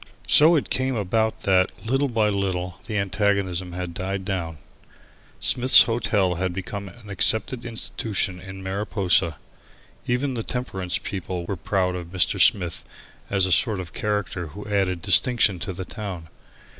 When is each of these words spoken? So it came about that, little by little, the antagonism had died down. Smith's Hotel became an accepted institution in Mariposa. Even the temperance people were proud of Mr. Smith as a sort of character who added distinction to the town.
So 0.27 0.55
it 0.55 0.71
came 0.71 0.95
about 0.95 1.43
that, 1.43 1.71
little 1.85 2.07
by 2.07 2.27
little, 2.29 2.79
the 2.87 2.97
antagonism 2.97 3.73
had 3.73 3.93
died 3.93 4.25
down. 4.25 4.57
Smith's 5.39 5.83
Hotel 5.83 6.33
became 6.49 6.89
an 6.89 7.11
accepted 7.11 7.63
institution 7.63 8.39
in 8.41 8.63
Mariposa. 8.63 9.37
Even 10.07 10.33
the 10.33 10.41
temperance 10.41 10.97
people 10.97 11.45
were 11.45 11.55
proud 11.55 11.93
of 11.95 12.09
Mr. 12.09 12.41
Smith 12.41 12.83
as 13.29 13.45
a 13.45 13.51
sort 13.51 13.79
of 13.79 13.93
character 13.93 14.47
who 14.47 14.65
added 14.67 15.03
distinction 15.03 15.59
to 15.59 15.71
the 15.71 15.85
town. 15.85 16.29